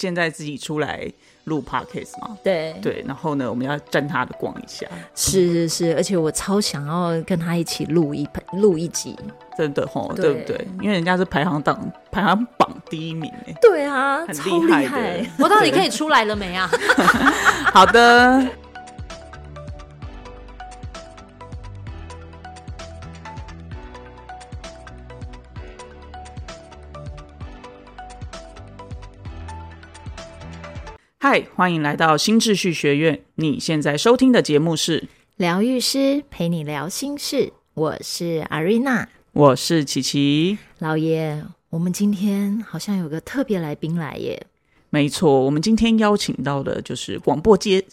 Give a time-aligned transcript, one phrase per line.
[0.00, 1.06] 现在自己出来
[1.44, 2.74] 录 podcast 嘛，对。
[2.80, 9.14] 对，然后呢，我们要沾他的光一下，是是是，而且我超想要跟他一起录一录一集，
[9.58, 10.32] 真的吼，对。
[10.32, 10.68] 对不对？
[10.80, 14.82] 因为人家是排行榜排行榜第一名哎，对啊，很超厉害。
[14.84, 16.70] 的害， 我到底可以出来了没啊？
[17.74, 18.46] 好的。
[31.22, 33.22] 嗨，欢迎来到新秩序学院。
[33.34, 35.06] 你现在收听的节目是，
[35.36, 40.56] 疗愈师陪你聊心事，我是阿瑞娜我是琪琪。
[40.78, 41.44] 老爷。
[41.68, 44.46] 我们今天好像有个特别来宾来耶，
[44.88, 47.84] 没错，我们今天邀请到的就是广播街，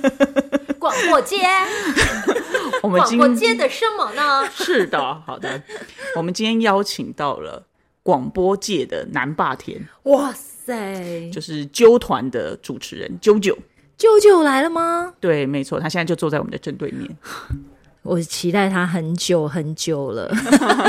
[0.80, 1.36] 广播街，
[2.82, 4.48] 我们今广播街的什么呢？
[4.50, 5.62] 是的，好的，
[6.16, 7.66] 我们今天邀请到了
[8.02, 10.55] 广播界的南霸天，哇塞，
[11.32, 13.56] 就是纠团的主持人啾啾。
[13.98, 15.14] 啾啾来了吗？
[15.18, 17.16] 对，没错，他现在就坐在我们的正对面，
[18.02, 20.30] 我期待他很久很久了，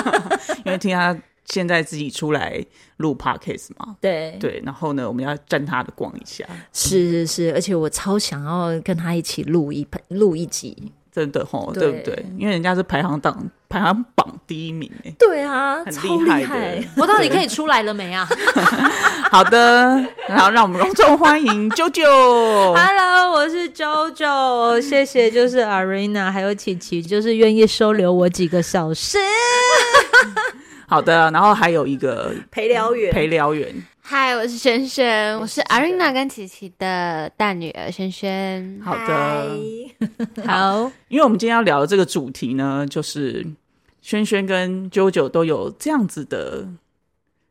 [0.65, 2.61] 因为听他现在自己出来
[2.97, 3.95] 录 podcast 嘛。
[4.01, 10.91] 对对，然后呢，我们要沾他的光一下，是是是，而且我超想要跟他一起录一录一集。
[11.17, 12.25] 真的吼，对对不对？
[12.37, 15.11] 因为人家是排行榜排行榜第一名哎。
[15.17, 16.83] 对啊，很超厉害的害。
[16.95, 18.29] 我到底可以出来了没啊
[19.31, 22.03] 好的，然后让我们隆重欢迎啾啾。
[22.77, 29.17] Hello，我是 JoJo，谢谢，就是 Arena 还有琪琪，就是愿意收留我几个小时。
[30.87, 33.73] 好的，然后还有一个陪聊员陪聊员，
[34.09, 38.79] 嗨，我是轩轩，我是 Arina 跟琪琪的大女儿轩轩。
[38.81, 39.49] 好的。
[40.45, 43.45] 好， 因为我们今天要聊的这个主题呢，就是
[44.01, 46.65] 轩轩跟啾啾都有这样子的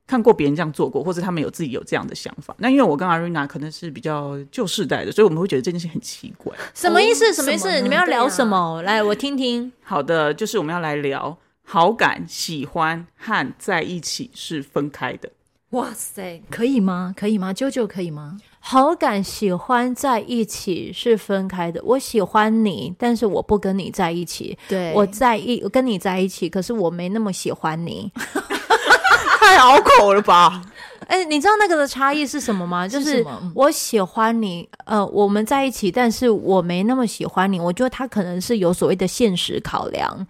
[0.07, 2.57] 看过别人这样做过，或者他们有自己有这样的想法。
[2.57, 6.57] 那因为我跟阿瑞娜可能是比较旧世代的，所以我们会觉得这件事很奇怪。
[6.73, 7.29] 什么意思？
[7.29, 7.71] 哦什么意思？
[7.83, 8.81] 你们要聊什么？
[8.81, 9.71] 来，我听听。
[9.83, 15.29] 好的，就是我们要来聊好感、喜欢和在一起是分开的。
[15.77, 17.15] 哇塞，可以吗？
[17.17, 17.53] 可以吗？
[17.53, 18.39] 啾啾可以吗？
[18.61, 21.81] 好感、喜欢在一起是分开的。
[21.85, 24.57] 我喜欢你，但是我不跟你在一起。
[24.69, 28.11] 对我在一我跟你在一起，可是我没那么喜欢你。
[29.39, 30.63] 太拗口了吧？
[31.07, 32.89] 哎、你知道那个的差异是什么吗？
[32.89, 37.61] 就是我喜欢你，呃，我们在一起，但是我没那么喜欢你。
[37.61, 40.27] 我觉得他可能是有所谓的现实考量。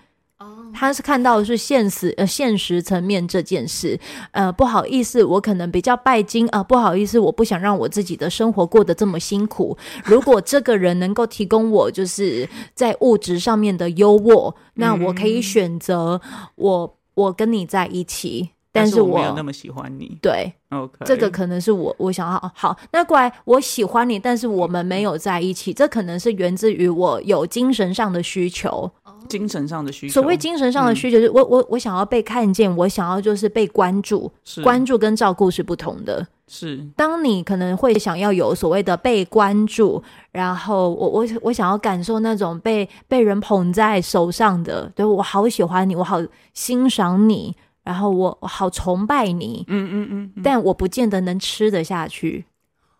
[0.46, 3.98] 哦，他是看到的是现实呃现实层面这件事，
[4.30, 9.76] 呃不好意思，我可能比较拜金啊、不好意思，我不想让我自己的生活过得这么辛苦。
[10.04, 16.20] 如果这个人能够提供我就是在物质上面的优渥，那我可以选择
[16.54, 20.18] 我我跟你在一起，但是我没有那么喜欢你。
[20.20, 28.90] 对 OK，这个可能是我我想要好，那过来我喜欢你，但是我们没有在一起，这可能是源自于我有精神上的需求。
[29.28, 30.12] 精神上的需求。
[30.12, 36.26] 所谓精神上的需求，就是我我我想要被看见，我想要就是被关注，是关注跟照顾是不同的。
[36.48, 40.00] 是当你可能会想要有所谓的被关注，
[40.30, 46.22] 然后我我我想要感受那种被被人捧在手上的，对我好喜欢你，我好
[46.54, 47.52] 欣赏你，
[47.82, 52.44] 然后我我好崇拜你，嗯嗯嗯嗯但我不见得能吃得下去。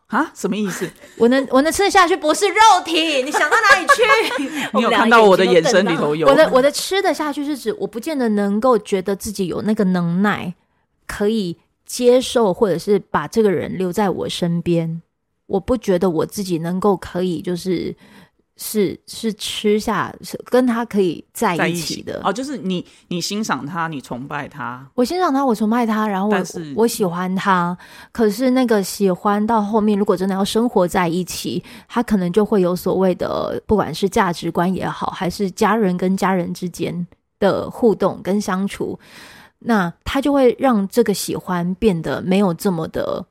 [0.08, 0.88] 啊，什么意思？
[1.18, 4.48] 我能我能吃得下去，不是肉体， 你想到哪里去？
[4.74, 10.54] 你有看到我的眼神里头有我的我的吃得下去是指我不见得能够觉得自己有那个能耐，
[11.06, 15.02] 可以接受或者是把这个人留在我身边。
[15.46, 17.94] 我不觉得我自己能够可以就是
[18.56, 22.20] 是是吃下是跟他可以在在一起一起的。
[22.24, 26.42] 哦，就是你你欣赏他，你崇拜他，我欣赏他，我崇拜他，然后我
[26.74, 27.76] 我喜欢他。
[28.12, 37.06] 可是那个喜欢到后面，如果真的要生活在一起，他可能就会有所谓的，不管是价值观也好，还是家人跟家人之间
[37.38, 38.98] 的互动跟相处，
[39.58, 43.22] 那他就会让这个喜欢变得没有这么的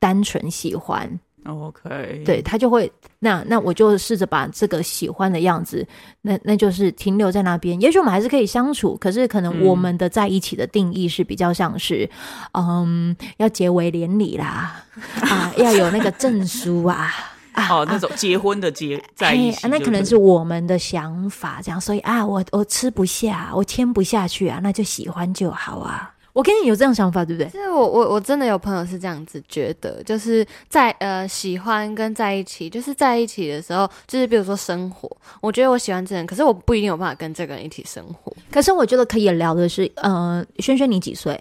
[0.00, 1.20] 单纯喜欢。
[1.44, 5.86] OK，对他就会那那我就试着把这个喜欢的样子，
[6.20, 7.80] 那那就是停留在那边。
[7.80, 12.08] 也许我们还是可以相处，可是可能嗯我们的在一起的定义是比较像是，
[12.52, 14.84] 嗯，要结为连理啦，
[15.22, 17.12] 啊，要有那个证书啊。
[17.52, 26.10] 啊哦，那啊种结婚的结在一起哎，那可能是我们的想法，这样，所以啊，我我吃不下，我签不下去啊，那就喜欢就好啊。
[26.32, 27.50] 我跟你有这样想法，对不对？
[27.50, 38.34] 其实我我我真的有朋友是这样子觉得，就是在呃喜欢跟在一起，就是在一起的时候，就是比如说生活，我觉得我喜欢这个人，可是我不一定有办法跟这个人一起生活。
[38.50, 41.38] 可是我觉得可以聊的是，呃，轩轩你几岁？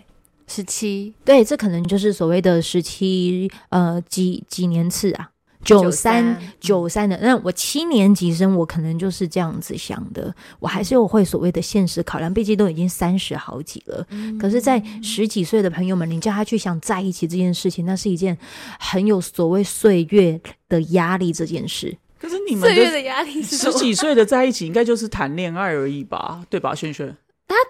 [0.48, 5.31] 十七，对，这可能就是所谓的十七呃几几年次啊，
[5.64, 7.18] 九三九三的。
[7.22, 14.06] 那我七年级生，我可能就是这样子想的，我还是有会所谓的现实考量，毕竟都已经三十好几了。
[14.40, 18.38] 可是，在十几岁的朋友们，你叫他去想在一起这件事情，那是一件
[18.80, 21.98] 很有所谓岁月的压力这件事。
[22.20, 26.46] 可是你们岁月的压力是十几岁的在一起，应该就是谈恋爱而已吧？
[26.50, 27.16] 对吧，轩轩？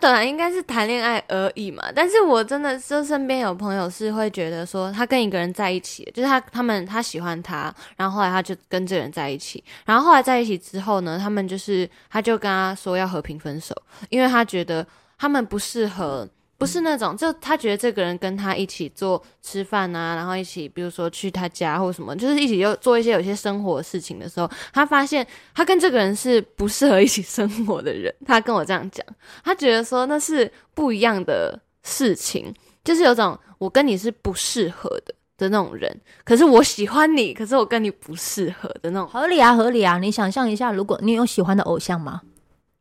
[0.01, 13.75] 本来应该是谈恋爱而已嘛，但是我真的就身边有朋友是会觉得说，他跟一个人在一起，就是他他们他喜欢他，然后后来他就跟这个人在一起，然后后来在一起之后呢，他们就是他就跟他说要和平分手，
[14.09, 14.86] 因为他觉得
[15.18, 16.27] 他们不适合。
[16.62, 25.25] 不是那种，就他觉得这个人跟他一起做吃饭啊，然后一起，比如说去他家或什么，就是一起又做一些有些生活事情的时候，他发现
[25.56, 28.13] 他跟这个人是不适合一起 生活的人。
[28.28, 29.04] 他跟我这样讲，
[29.44, 32.54] 他觉得说那是不一样的事情，
[32.84, 39.10] 就是有种我跟你是不适合的的那种人，可是我喜欢你，可是我跟你不适合的那种。
[39.10, 39.98] 合理啊，合理啊！
[39.98, 42.22] 你想象一下，如果你有喜欢的偶像吗？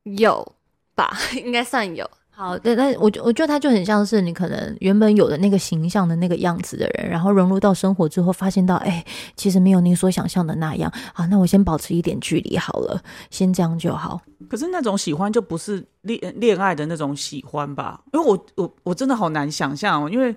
[0.05, 0.55] 有
[0.95, 2.07] 吧， 应该算有。
[2.41, 9.05] 好，的但我觉我觉得他就很像是你可能原本有的那个形象的那个样子的人，然后融入到生活之后，发现到哎，
[9.37, 11.27] 其实没有你所想象的那样啊。
[11.27, 12.99] 那我先保持一点距离好了，
[13.29, 14.23] 先这样就好。
[14.49, 18.03] 可是那种喜欢就不是恋恋爱的那种喜欢吧？
[18.15, 20.35] 因为我我我真的好难想象哦，因为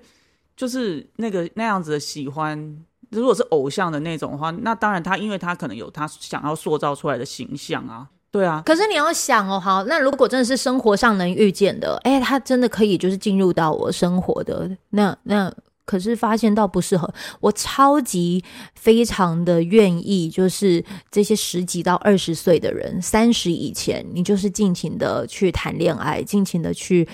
[0.54, 8.10] 就是那个那样子的喜欢，如果是偶像的那种的话，那当然他因为他可能有他想要塑造出来的形象啊。
[8.34, 15.54] 对啊，可是你要想哦，好，那如果真的是生活上能遇见的，哎，他真的可以就是进入到我生活的那那，
[15.84, 17.08] 可是发现到不适合，
[17.38, 18.42] 我超级
[18.74, 27.06] 非常的愿意，就是这些十几到二十岁的人，三十以前，你就是尽情的去谈恋爱，尽情的去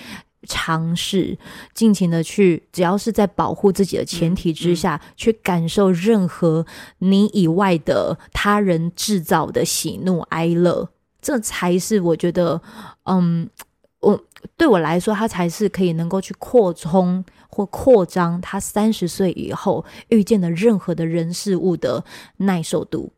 [0.47, 1.37] 尝试，
[1.75, 6.65] 尽情的去，只要是在保护自己的前提之下，去感受任何
[6.97, 10.89] 你以外的他人制造的喜怒哀乐。
[11.21, 12.61] 这才是我觉得，
[13.03, 13.49] 嗯，
[13.99, 14.19] 我
[14.57, 22.03] 对我来说，他才是可以能够去扩充或扩张他三十岁以后遇见的任何的人事物的
[22.37, 23.11] 耐受度。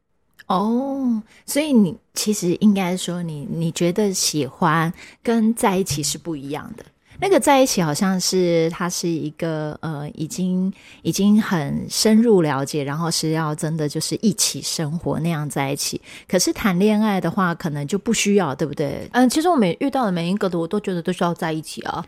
[0.48, 4.92] 哦，所以你其实应该说，你你觉得喜欢
[5.24, 6.84] 跟在一起是不一样的。
[7.20, 10.72] 那个在一起好像是他是一个呃，已经
[11.02, 16.02] 已经很深入了解，然后是要真的就是一起生活那样在一起。
[16.28, 19.08] 可是谈恋爱的话，可能就不需要，对不对？
[19.14, 22.04] 嗯，其实我每遇到的每一个的，我都觉得都需要在一起啊。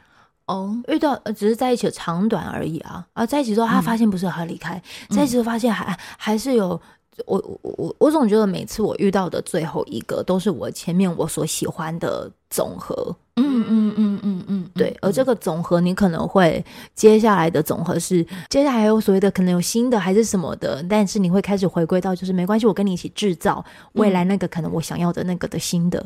[0.48, 3.06] 哦，遇到只是在一起的长短而已啊。
[3.13, 6.80] 啊，在一起之后他发现不是很离开，在一起之后发现还还是有。
[7.25, 14.95] 我我我我总觉得每次我遇到的最后一个都是我前面我所喜欢的总和，嗯嗯嗯嗯嗯，对。
[15.01, 16.63] 而这个总和你可能会
[16.94, 23.63] 接下来的总和是接下来有所谓的可能有新的还是什么的，但是你会开始回归到就是没关系，我跟你一起制造
[23.94, 26.06] 未来那个可能我想要的那个的新的。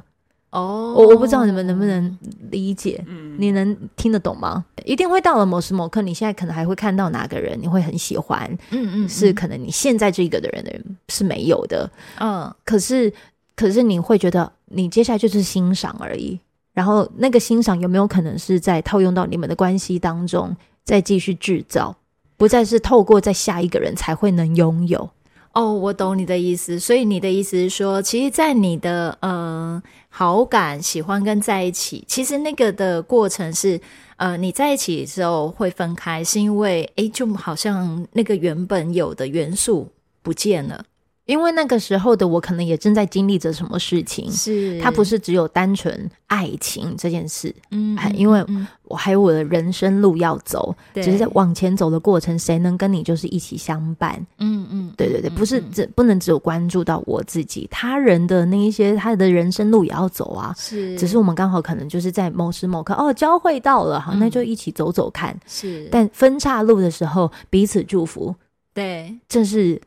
[0.51, 2.17] 哦，我我不知道你们能不能
[2.49, 3.05] 理解，
[3.37, 4.65] 你能听得懂吗？
[4.83, 13.13] 一定会到了某时某刻，你现在可能还会看到哪个人，你会很喜欢，嗯嗯，是可能你现在这个的人的人是没有的，嗯，可是
[13.55, 16.39] 可是你会觉得你接下来就是欣赏而已，
[16.73, 21.95] 然后那个欣赏有没有可能是在套用到你们的关系当中，再继续制造，
[22.37, 25.11] 不再是透过在下一个人才会能拥有。
[25.59, 33.77] 哦，我懂你的意思，所以你的意思是说，其实，在你的呃好感、喜欢跟在一起，其实那个的过程是，
[34.15, 39.89] 呃，你在一起之后会分开，是因为，诶，就好像那个原本有的元素
[40.21, 40.85] 不见了。
[41.29, 44.79] 因为那个时候的我，可能也正在经历着什么事情，是。
[44.81, 48.43] 它不是只有单纯爱情这件事，嗯，因为
[48.85, 54.19] 我还有我的人生路要走，只是在往前走的过程，谁能跟你就是一起相伴？
[54.39, 68.33] 嗯嗯，对对对，不是只不能只有关注到我自己，他人的那一些他的人生路也要走啊，是，只是我们刚好可能就是在某时某刻哦交汇到了，好，那就一起走走看，是，但分岔路的时候彼此祝福，
[68.73, 69.79] 对，这是。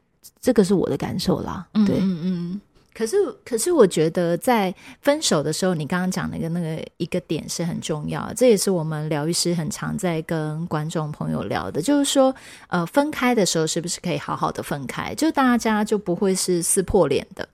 [0.42, 2.60] 这个是我的感受啦，对，嗯嗯。
[2.94, 12.34] 可是，可是，我觉得在分手的时候，你刚刚讲那个那个一个点是很重要，这也是我们疗愈师很常在跟观众朋友聊的，就是说，
[12.68, 17.48] 呃，分开的时候是不是可以好好的分开，就大家就不会是撕破脸的。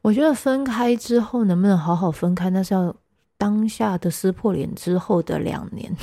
[0.00, 2.96] 我觉得分开之后能不能好好分开，那是要
[3.36, 5.94] 当下的撕破脸之后的两年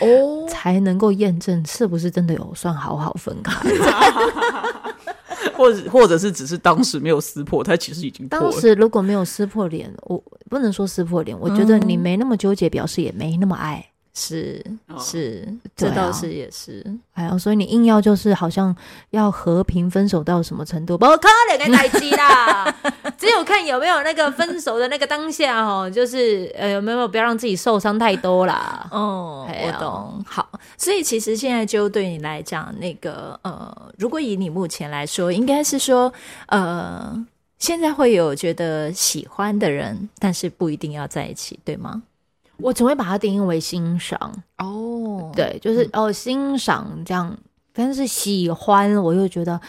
[0.00, 3.54] 哦， 才能够验证是不是真的有算好好分开。
[5.54, 13.84] 或者或者是只是当时没有撕破，他其实已经破当时如果没有撕破脸，我不能说撕破脸，我觉得你没那么纠结，表示也没那么爱。
[14.18, 15.46] 是哦是，
[15.76, 16.84] 这倒是也是。
[17.12, 18.74] 哎呀，所以你硬要就是好像
[19.10, 20.98] 要和平分手到什么程度？
[20.98, 22.74] 不可能的代机啦，
[23.16, 28.88] 只有看有没有那个分手的那个当下哦，就是呃有没有不要让自己受伤太多啦。
[28.90, 30.24] 哦，我懂。
[30.26, 36.12] 好，所以其实现在就对你来讲，那个呃，如果以你目前来说，应该是说
[36.48, 37.24] 呃，
[37.58, 42.02] 现在会有觉得喜欢的人，但是不一定要在一起，对吗？
[42.58, 44.18] 我只会把它定义为欣赏，
[44.58, 47.36] 哦，对，就是、哦欣赏这样，
[47.72, 49.60] 但是喜欢我又觉得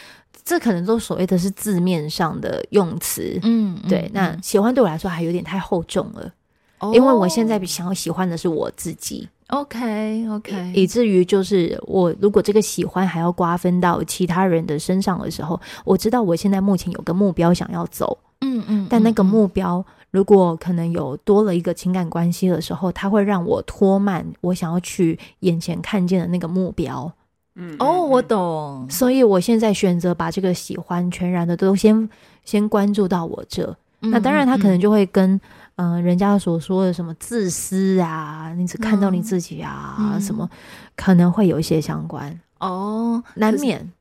[0.44, 3.40] 这可能都所谓的是字面上的用词。
[3.44, 6.34] 嗯，对，那嗯喜欢对我来说还有点太厚重了，
[6.80, 6.92] 哦。
[6.94, 9.30] 因为我现在想要喜欢的是我自己。
[9.50, 19.26] OK OK，以至于就是我如果这个喜欢还要瓜分到其他人的身上的时候，我知道我现在目前有个目标想要走，嗯嗯，但那个嗯。
[19.26, 27.12] 目标如果可能有多了一个情感关系的时候，它会让我拖慢我想要去眼前看见的那个目标。
[27.56, 32.10] 嗯哦，我懂，所以我现在选择把这个喜欢全然的都先
[32.46, 33.76] 先关注到我这。
[34.00, 35.30] 那当然，他可能就就会跟
[35.76, 40.50] 嗯、呃人家所说的什么自私啊，你只看到你自己啊，嗯什么
[40.96, 43.92] 可能会有一些相关，哦，难免，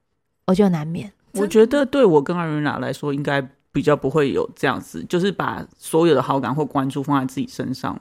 [0.46, 1.10] 我觉得难免。
[1.32, 3.44] 我觉得对我跟阿瑞娜来说，应该
[3.78, 7.97] 比较不会有这样子，就是把所有的好感或关注放在自己身上，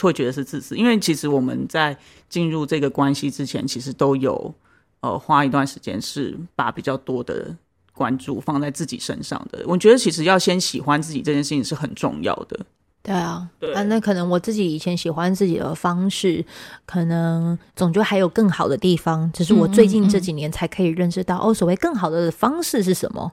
[0.00, 0.74] 会觉得是自私。
[0.74, 1.94] 因为其实我们在
[2.30, 4.54] 进入这个关系之前，其实都有
[5.00, 7.54] 呃花一段时间是把比较多的
[7.92, 9.62] 关注放在自己身上的。
[9.66, 12.58] 我觉得其实要先喜欢自己这件事情是很重要的。
[13.02, 16.42] 对啊，对啊，那可能我自己以前喜欢自己的方式，
[16.86, 23.30] 可能总觉得还有更好的地方，只是我最近这几年才可以认识到，哦，所谓更好的方式是什么，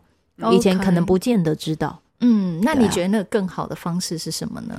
[0.51, 4.77] 以前可能不见得知道，嗯，那你觉得那个更好的方式是什么呢？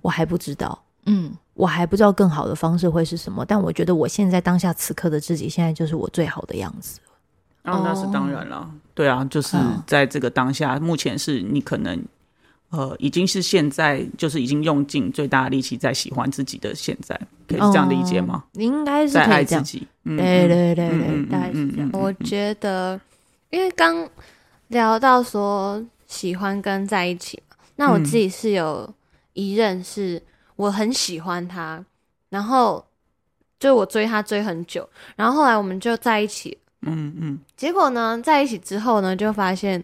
[0.00, 0.82] 我还不知道。
[1.08, 6.98] 嗯，我还不知道更好的方式会是什么，但我觉得我现在当下此刻的自己，现在就是我最好的样子。
[7.62, 12.00] 啊，那是当然了，对啊，就是嗯在这个当下，目前是你可能
[12.70, 17.14] 呃已经是现在就是已经用尽最大的力气在喜欢自己的现在，
[17.48, 18.42] 可以这样理解吗？
[18.44, 19.60] 哦应该是在可以这样。
[19.60, 21.90] 爱自己，嗯对对对对，大概是这样。
[21.92, 23.00] 我觉得，
[23.50, 24.08] 因为刚
[24.68, 28.04] 聊到说喜欢跟在一起嘛，那我嗯。
[28.04, 28.92] 自己是有
[29.32, 30.22] 一任是
[30.56, 31.84] 我很喜欢他，
[32.28, 32.84] 然后
[33.58, 37.38] 就我追他追很久，然后后来我们就在一起，嗯嗯。
[37.56, 39.82] 结果呢，在一起之后呢，就发现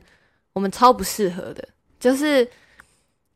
[0.52, 2.48] 我们超不适合的，就是。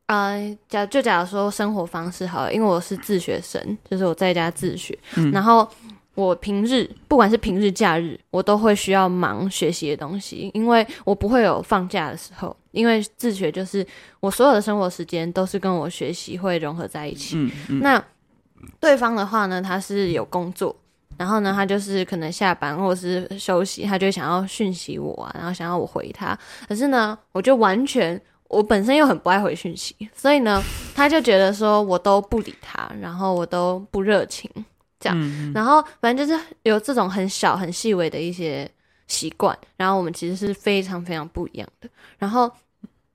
[0.08, 3.60] 呃，假就假如说生活方式好了，因为我是自学生，
[3.90, 5.32] 就是我在家自学，嗯。
[5.32, 5.68] 然后
[6.16, 13.86] 我平日不管是平日假日，我都会需要忙学习的东西，因为我不会有放假的时候，因为自学就是
[14.18, 17.36] 我所有的生活时间都是跟我学习会融合在一起。
[17.36, 18.02] 嗯嗯，那
[18.80, 20.74] 对方的话呢，他是有工作，
[21.18, 26.36] 然后呢，他就是可能下班或者是休息，他就想要讯息我啊，然后想要我回他。
[26.66, 30.62] 可是呢，我就完全我本身又很不爱回讯息，所以呢，
[30.94, 34.50] 他就觉得说我都不理他，然后我都不热情，
[34.98, 35.18] 这样。
[35.20, 38.70] 嗯然后反正就是有这种很小很细微的一些
[39.06, 41.88] 习惯，然后我们其实是非常非常不一样的。
[42.18, 42.50] 然后，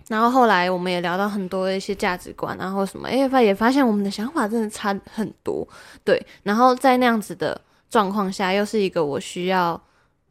[0.07, 5.67] 然后后来我们也聊到很多的一些价值观，然后什么，哎，发也发现我们的想法真的差很多，
[6.03, 6.25] 对。
[6.43, 7.59] 然后在那样子的
[7.89, 9.81] 状况下，又是一个我需要。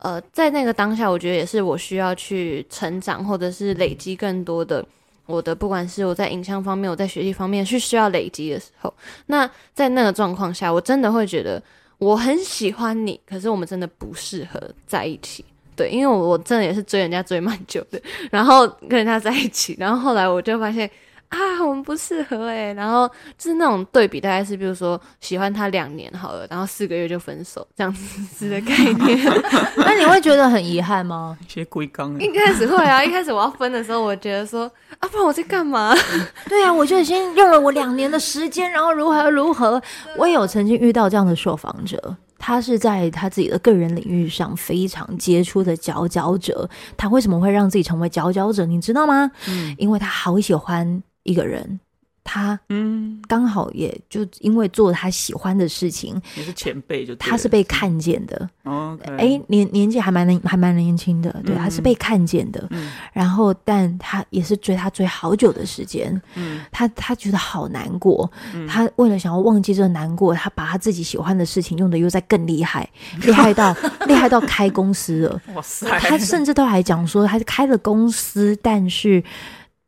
[0.02, 4.83] 呃，在那个当下，我觉得也是我需要去成长，或者是累积更多的
[5.31, 8.93] 我的，不管是我在影像方面，我在学习方面是需要累积的时候，
[9.27, 11.63] 那在那个状况下，我真的会觉得
[11.99, 15.45] 我很喜欢你，可是我们真的不适合在一起。
[15.77, 17.99] 对，因为我我真的也是追人家追蛮久的，
[18.31, 20.91] 然后跟人家在一起，然后后来我就发现
[21.31, 23.09] 啊，我们不适合哎、然后
[23.39, 29.19] 就是那种对比，大概是比如说喜欢他两年好了，然后四个月就分手这样子的概念。
[29.79, 31.39] 那你会觉得很遗憾吗？
[31.47, 35.95] 一些龟缸一开始会啊，一开始我要分的时候，我觉得说啊，不然我在干嘛？
[36.49, 39.81] 对啊，我就已经用了我两年的时间，然后如何如何。
[40.19, 46.69] 我也有曾经遇到这样的受访者，他是在他自己的个人领域上非常杰出的佼佼者。
[46.97, 48.67] 他为什么会让自己成为佼佼者？
[48.67, 49.31] 你知道吗？
[49.49, 51.81] 嗯因为他好喜欢一个人，
[52.25, 58.49] 他嗯，刚好也就因为做他喜欢的事情，你是前辈就他是被看见的。
[58.65, 62.65] OK，哎、年年纪还蛮年还蛮年轻的，对，嗯他是被看见的。
[62.71, 72.89] 嗯然后，但他也是追他追好久的时间，嗯他他觉得好难过，嗯他为了想要忘记这个难过，他把他自己喜欢的事情用的又在更厉害，
[73.23, 73.75] 厉害到
[74.07, 75.43] 厉害到开公司了。
[75.55, 79.23] 哇塞，他甚至都还讲说，他开了公司，但是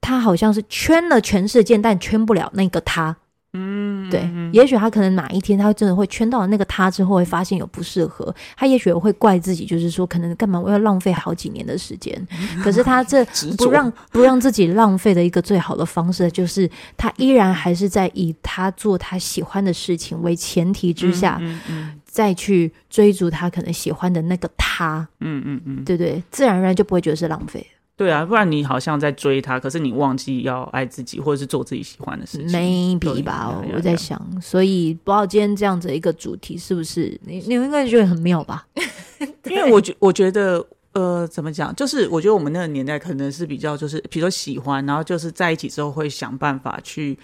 [0.02, 3.16] 他好像是圈了全世界，但圈不了那个他。
[3.54, 12.26] 嗯对，也许他可能哪一天他真的会圈到了那个他之后，会发现有不适合，他也许会怪自己，就是说可能干嘛我要浪费好几年的时间。
[12.64, 13.22] 可是他这
[13.58, 26.22] 不让不让自己浪费的一个最好的方式，就是他依然还是在以他做他喜欢的事情为前提之下，嗯嗯再去追逐他可能喜欢的那个他，嗯嗯嗯，对不对？
[26.30, 27.66] 自然而然就不会觉得是浪费。
[27.94, 32.48] 对啊，不然你好像在追他，可是你忘记要爱自己，或者是做自己喜欢的事情。
[32.48, 38.66] maybe 吧，我在想，所以不知道今天这样子一个主题是不是你你应该觉得很妙吧？
[39.44, 41.72] 因为我觉我觉得，呃，怎么讲？
[41.76, 47.16] 就是我觉得我们那个年代可能是比较，就是比如说喜欢，然后就是在一起之后会想办法去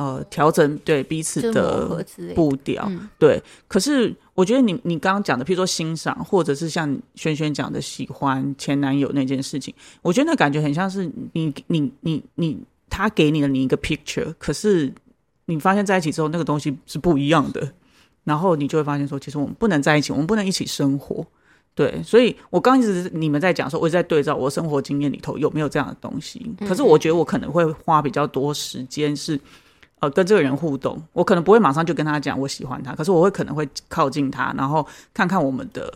[0.00, 2.04] 呃调整对彼此的。
[2.34, 2.84] 步调。
[2.88, 14.92] 嗯对，可是我觉得你你刚刚讲的，譬如说欣赏，或者是像轩轩讲的喜欢前男友那件事情，我觉得那感觉很像是你你你你他给你了你一个 picture，可是
[15.46, 17.72] 你发现在一起之后那个东西是不一样的，
[18.24, 21.26] 然后你就会发现说，其实我们不能在一起，我们不能一起生活。
[21.74, 26.44] 对，所以我刚一直你们在讲说，我一直在对照我生活经验里头有没有这样的东西。
[26.66, 29.38] 可是我觉得我可能会花比较多时间是，
[30.00, 31.00] 呃，跟这个人互动。
[31.12, 35.92] 我可能不会马上就跟他讲我喜欢他，可是我会可能会靠近他，然后看看我们的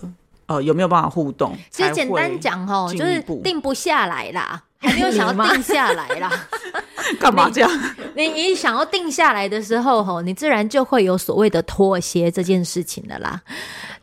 [0.46, 1.56] 呃有没有办法互动。
[1.70, 6.30] 其实简单讲哦，就是定不下来啦，还没有想要定下来啦。
[7.20, 7.70] 干嘛这样？
[8.16, 13.40] 你你想要定下来的时候，吼，你自然就会有所谓的妥协这件事情的啦。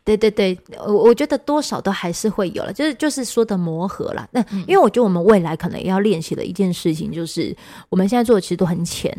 [0.03, 4.27] 对对对，我我觉得多少都还是会有了，就是就是说的磨合啦。
[4.31, 7.55] 那、因为我觉得我们未来可能要练习的一件事情，就是
[7.89, 9.15] 我们现在做的其实都很浅，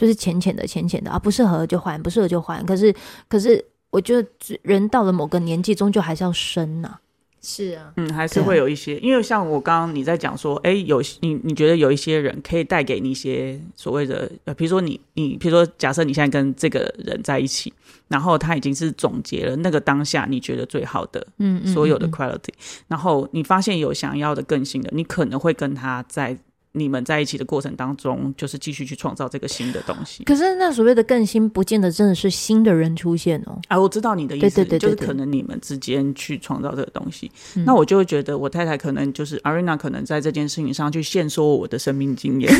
[0.00, 2.64] 就是浅浅的、浅浅的啊，不适合就换，不适合就换。
[2.64, 2.90] 可是
[3.28, 4.26] 可是，我觉得
[4.62, 6.96] 人到了某个年纪，终究还是要生呐、
[7.42, 17.70] 是啊，嗯，还是会有一些，因为像我刚刚你在讲说，哎，有你你觉得有一些人可以带给你一些所谓的，呃，比如说你你，比如说假设你现在跟这个人在一起，
[18.08, 22.10] 然后他已经是总结了那个当下你觉得最好的嗯嗯，所有的嗯。
[22.10, 22.54] quality，、
[22.88, 26.38] 然后你发现有想要的更新的，你可能会跟他在
[26.72, 30.22] 你们在一起的过程当中，就是继续去创造这个新的东西。
[30.22, 33.58] 可是那所谓的更新，不见得真的是新的人出现哦。
[33.66, 37.30] 啊，我知道你的意思，对对对对对就是可能你们之间去创造这个东西。
[37.56, 42.52] 嗯那我就会觉得，我太太可能就是 Arena，可能在这件事情上去限缩我的生命经验，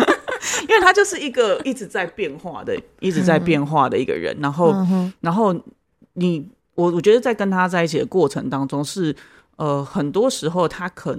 [0.68, 4.36] 因为她就是一个一直在变化的、一直在变化的一个人。
[4.38, 5.54] 然后，嗯，然后
[6.12, 9.16] 你我我觉得在跟他在一起的过程当中是，
[9.56, 11.18] 呃，很多时候他可。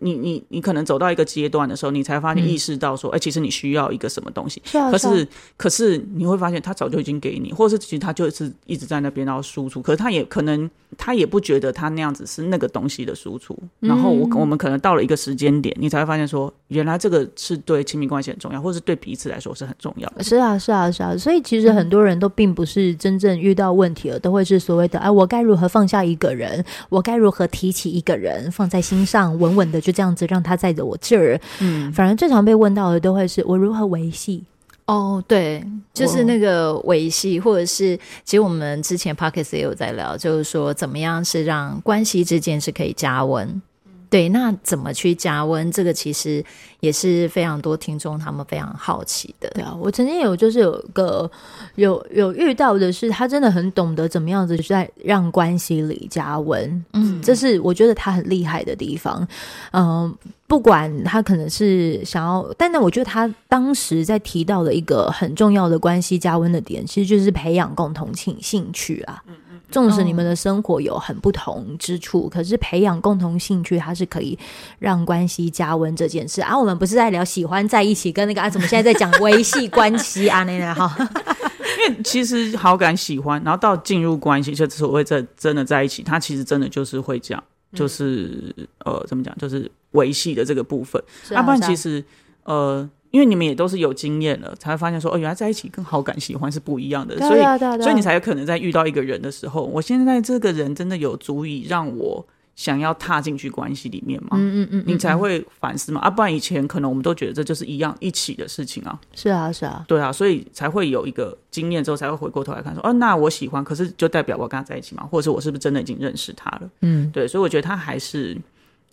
[0.00, 4.60] 你你你可能走到一个阶段的时候，你才发现嗯意识到说，哎、其实你需要一个什么东西。
[4.64, 10.68] 是啊，啊可是，可是你会发现，他早就已经给你，或者是其实他就是一直在那边然后输出，可是他也可能
[10.98, 13.58] 他也不觉得他那样子是那个东西的输出。
[13.80, 20.22] 然后我嗯我们可能到了一个时间点，你才会发现说，原来这个是对亲密关系很重要，或是对彼此来说是很重要的。
[20.22, 31.40] 是啊，是啊，是啊，所以其实很多人都并不是真正遇到问题了，都会是所谓的哎，我该如何放下一个人，我该如何提起一个人，放在心上，稳稳的就这样子让他在着我这儿。
[31.60, 34.44] 嗯，反而最常被问到的都会是我如何维系。
[34.86, 43.60] 哦，对，就是那个维系，或者是其实我们之前 p o c k e t 也有在聊，就是说怎么样是让关系之间是可以加温。
[44.08, 45.70] 对，那怎么去加温？
[45.72, 46.44] 这个其实
[46.80, 49.50] 也是非常多听众他们非常好奇的。
[49.50, 51.30] 对啊，我曾经有就是有个
[51.74, 56.84] 有有遇到的是，他真的很懂得怎么样子在让关系里加温。
[56.92, 59.26] 嗯，这是我觉得他很厉害的地方。
[59.72, 60.16] 嗯、
[60.46, 69.22] 不管他可能是想要，但那我觉得他当时在提到的一个很重要的关系加温的点，其实就是培养共同兴兴趣啊。
[69.70, 74.38] 纵使你们的生活有很不同之处，可是培养共同兴趣，它是可以
[74.78, 76.56] 让关系加温这件事啊。
[76.56, 80.44] 我们不是在聊喜欢在一起，跟那个啊，怎么现在在讲维系关系啊？
[80.44, 80.96] 那那哈，
[81.88, 91.02] 因为其实好感、喜欢，然后到进入关系，就所谓在真的在一起，他其实真的就是会这样，就是、呃，怎么讲，就是维系的这个部分。
[91.24, 92.02] 要、是啊啊不然其实
[92.44, 97.40] 呃，因为你们也都是有经验了，才会发现说，哦，原来在一起跟好感、喜欢是不一样的，所以
[97.82, 102.22] 所以你才有可能在遇到一个人的时候，我现在这个人真的有足以让我
[102.54, 104.32] 想要踏进去关系里面吗？
[104.32, 116.70] 嗯嗯嗯，你才会反思嘛，啊，不然以前可能我们都觉得这就是一样一起的事情啊，是啊是啊，对啊，所以才会有一个经验之后，才会回过头来看说，哦，那我喜欢，可是就代表我跟他在一起嘛，或者是我是不是真的已经认识他了？
[116.82, 118.36] 嗯，对，所以我觉得他还是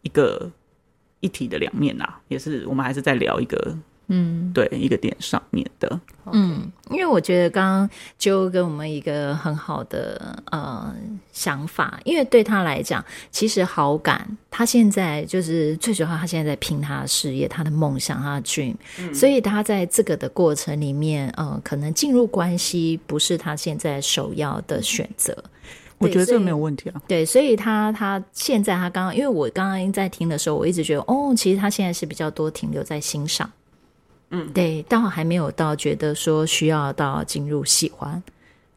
[0.01, 0.49] 一个
[1.21, 3.73] 一体的两面啊，也是我们还是在聊一个
[4.07, 5.99] 嗯对一个点上面的。
[6.31, 10.93] 嗯，因为我觉得刚刚就给我们一个很好的呃
[11.31, 18.75] 想法，因为对他来讲，其实好感，他现在就是最主要，他现在在拼他的事业、他的梦想、他的 dream，、
[19.13, 25.35] 所以他在这个的过程里面，呃，可能进入关系不是他现在首要的选择。
[25.97, 27.01] 我觉得这个没有问题啊。
[27.07, 33.49] 对，所以他他现在他刚刚，因为我刚刚在听的时候，我一直觉得，哦，其实他现在是比较多停留在欣赏，
[34.35, 38.21] 嗯，对，倒还没有到觉得说需要到进入喜欢。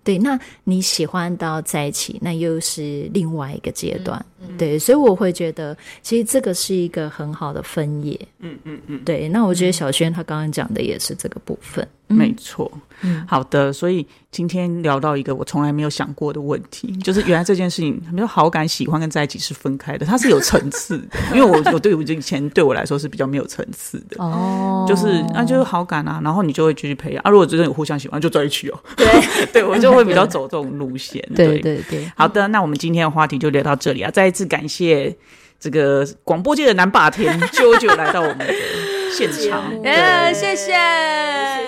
[0.05, 4.25] 对，那你喜欢到在一起，那又是另外一个阶段。
[4.59, 8.19] 对，所以我会觉得，其实这个是一个很好的分野。
[8.41, 11.87] 嗯嗯嗯，对，那我觉得小轩他刚刚讲的也是这个部分。
[12.09, 12.71] 嗯没错。
[13.03, 21.19] 嗯好的，所以今天聊到一个我从来没有想过的问题，就是原来这件事情，没有好感、喜欢跟在一起是分开的，它是有层次的。
[21.35, 24.23] 因为我我对我以前对我来说是比较没有层次的。
[24.23, 27.31] 哦，就是那、就是好感啊，然后你就会继续培养啊。
[27.31, 28.79] 如果真的有互相喜欢，就在一起哦。
[28.97, 29.07] 对，
[29.53, 31.21] 对我就会比较走这种路线。
[31.35, 34.11] 对对对，好的，那我们今天的话题就聊到这里啊！
[34.13, 35.17] 再一次感谢
[35.59, 38.53] 这个广播界的男霸天 啾啾来到我们的
[39.17, 40.73] 现场，对耶，谢谢，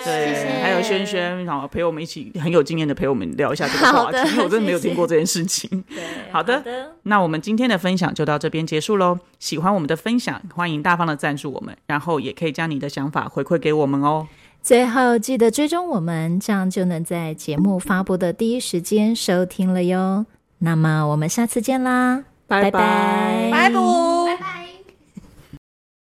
[0.05, 5.83] 对，还有轩轩，然后陪我们一起很有经验的陪我们聊一下这个话题，因为我真的没有听过这件事情。
[6.31, 6.63] 好的，
[7.03, 9.17] 那我们今天的分享就到这边结束喽。
[9.39, 14.27] 喜欢我们的分享，欢迎大方的赞助我们，然后也可以将你的想法回馈给我们哦。
[14.61, 20.27] 最后记得追踪我们，这样就能在节目发布的第一时间收听了哟。
[20.59, 24.18] 那么我们下次见啦，拜拜拜拜。